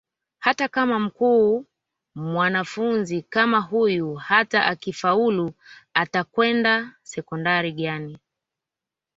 Hata 0.39 0.67
kama 0.67 0.99
mkuu 0.99 1.65
mwanafunzi 2.15 3.21
kama 3.21 3.59
huyu 3.59 4.13
hata 4.15 4.65
akifaulu 4.65 5.51
atakwenda 5.93 6.91
Sekondari 7.03 7.71
gani 7.71 8.17